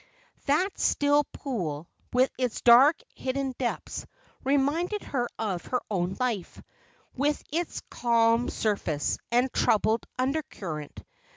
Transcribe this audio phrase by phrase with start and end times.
[0.47, 4.07] That still pool, with its dark, hidden depths,
[4.43, 6.59] reminded her of her own life,
[7.15, 11.03] with its calm surface, and troubled under current.